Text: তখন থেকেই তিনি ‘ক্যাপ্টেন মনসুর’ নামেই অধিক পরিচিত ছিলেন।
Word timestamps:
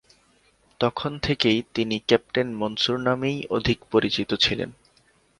তখন 0.79 1.11
থেকেই 1.19 1.59
তিনি 1.73 1.95
‘ক্যাপ্টেন 2.07 2.47
মনসুর’ 2.53 2.97
নামেই 2.99 3.37
অধিক 3.49 3.79
পরিচিত 3.91 4.29
ছিলেন। 4.35 4.69